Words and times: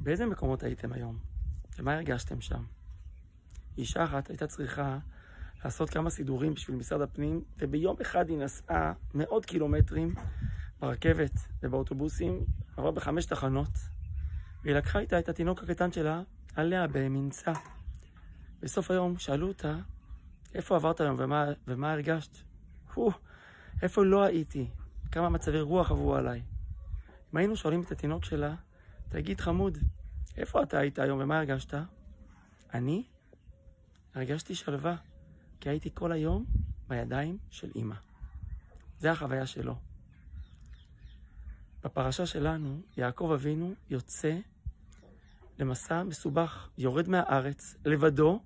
באיזה 0.00 0.26
מקומות 0.26 0.62
הייתם 0.62 0.92
היום? 0.92 1.18
ומה 1.78 1.94
הרגשתם 1.94 2.40
שם? 2.40 2.64
אישה 3.78 4.04
אחת 4.04 4.28
הייתה 4.28 4.46
צריכה 4.46 4.98
לעשות 5.64 5.90
כמה 5.90 6.10
סידורים 6.10 6.54
בשביל 6.54 6.76
משרד 6.76 7.00
הפנים, 7.00 7.44
וביום 7.58 7.96
אחד 8.02 8.28
היא 8.28 8.38
נסעה 8.38 8.92
מאות 9.14 9.46
קילומטרים 9.46 10.14
ברכבת 10.80 11.32
ובאוטובוסים, 11.62 12.44
עברה 12.76 12.90
בחמש 12.90 13.26
תחנות, 13.26 13.72
והיא 14.62 14.74
לקחה 14.74 14.98
איתה 14.98 15.18
את 15.18 15.28
התינוק 15.28 15.62
הקטן 15.62 15.92
שלה 15.92 16.22
עליה 16.54 16.86
במנסה. 16.86 17.52
בסוף 18.60 18.90
היום 18.90 19.18
שאלו 19.18 19.48
אותה, 19.48 19.78
איפה 20.54 20.76
עברת 20.76 21.00
היום 21.00 21.16
ומה, 21.18 21.46
ומה 21.66 21.92
הרגשת? 21.92 22.38
איפה 23.82 24.04
לא 24.04 24.22
הייתי? 24.22 24.68
כמה 25.12 25.28
מצבי 25.28 25.60
רוח 25.60 25.90
עברו 25.90 26.14
עליי. 26.16 26.42
אם 27.32 27.36
היינו 27.36 27.56
שואלים 27.56 27.82
את 27.82 27.90
התינוק 27.90 28.24
שלה, 28.24 28.54
תגיד 29.08 29.40
חמוד, 29.40 29.78
איפה 30.36 30.62
אתה 30.62 30.78
היית 30.78 30.98
היום 30.98 31.18
ומה 31.22 31.38
הרגשת? 31.38 31.74
אני 32.74 33.04
הרגשתי 34.14 34.54
שלווה, 34.54 34.96
כי 35.60 35.68
הייתי 35.68 35.90
כל 35.94 36.12
היום 36.12 36.44
בידיים 36.88 37.38
של 37.50 37.70
אימא. 37.74 37.94
זה 38.98 39.12
החוויה 39.12 39.46
שלו. 39.46 39.76
בפרשה 41.84 42.26
שלנו, 42.26 42.80
יעקב 42.96 43.30
אבינו 43.34 43.74
יוצא 43.90 44.38
למסע 45.58 46.02
מסובך, 46.02 46.68
יורד 46.78 47.08
מהארץ 47.08 47.76
לבדו 47.84 48.42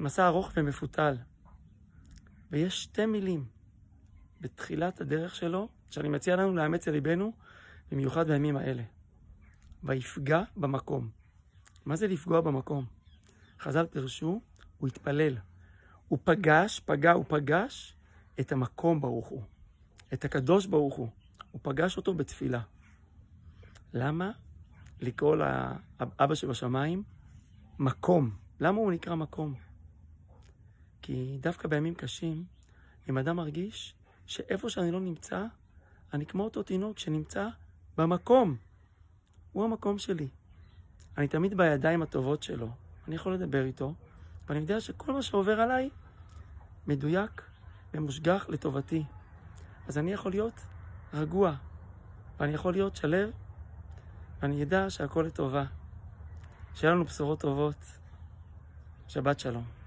למסע 0.00 0.26
ארוך 0.26 0.52
ומפותל. 0.56 1.16
ויש 2.50 2.82
שתי 2.82 3.06
מילים 3.06 3.46
בתחילת 4.40 5.00
הדרך 5.00 5.34
שלו, 5.34 5.68
שאני 5.90 6.08
מציע 6.08 6.36
לנו 6.36 6.56
לאמץ 6.56 6.88
אל 6.88 6.92
ליבנו, 6.92 7.32
במיוחד 7.92 8.26
בימים 8.26 8.56
האלה. 8.56 8.82
ויפגע 9.84 10.42
במקום. 10.56 11.08
מה 11.86 11.96
זה 11.96 12.08
לפגוע 12.08 12.40
במקום? 12.40 12.84
חז"ל 13.60 13.86
פירשו, 13.86 14.40
הוא 14.78 14.88
התפלל. 14.88 15.36
הוא 16.08 16.18
פגש, 16.24 16.80
פגע, 16.80 17.12
הוא 17.12 17.24
פגש 17.28 17.94
את 18.40 18.52
המקום 18.52 19.00
ברוך 19.00 19.28
הוא. 19.28 19.42
את 20.12 20.24
הקדוש 20.24 20.66
ברוך 20.66 20.94
הוא. 20.94 21.08
הוא 21.50 21.60
פגש 21.64 21.96
אותו 21.96 22.14
בתפילה. 22.14 22.60
למה 23.94 24.30
לקרוא 25.00 25.36
לאבא 25.36 26.34
שבשמיים 26.34 27.02
מקום? 27.78 28.30
למה 28.60 28.78
הוא 28.78 28.92
נקרא 28.92 29.14
מקום? 29.14 29.54
כי 31.02 31.38
דווקא 31.40 31.68
בימים 31.68 31.94
קשים, 31.94 32.44
אם 33.08 33.18
אדם 33.18 33.36
מרגיש 33.36 33.94
שאיפה 34.28 34.70
שאני 34.70 34.90
לא 34.90 35.00
נמצא, 35.00 35.44
אני 36.12 36.26
כמו 36.26 36.44
אותו 36.44 36.62
תינוק 36.62 36.98
שנמצא 36.98 37.48
במקום. 37.96 38.56
הוא 39.52 39.64
המקום 39.64 39.98
שלי. 39.98 40.28
אני 41.18 41.28
תמיד 41.28 41.56
בידיים 41.56 42.02
הטובות 42.02 42.42
שלו. 42.42 42.68
אני 43.06 43.14
יכול 43.14 43.34
לדבר 43.34 43.64
איתו, 43.64 43.94
ואני 44.48 44.60
יודע 44.60 44.80
שכל 44.80 45.12
מה 45.12 45.22
שעובר 45.22 45.60
עליי 45.60 45.90
מדויק 46.86 47.42
ומושגח 47.94 48.46
לטובתי. 48.48 49.04
אז 49.88 49.98
אני 49.98 50.12
יכול 50.12 50.32
להיות 50.32 50.60
רגוע, 51.14 51.54
ואני 52.40 52.52
יכול 52.52 52.72
להיות 52.72 52.96
שלב, 52.96 53.30
ואני 54.40 54.62
אדע 54.62 54.90
שהכל 54.90 55.22
לטובה. 55.26 55.64
שיהיה 56.74 56.94
לנו 56.94 57.04
בשורות 57.04 57.40
טובות. 57.40 57.84
שבת 59.08 59.40
שלום. 59.40 59.77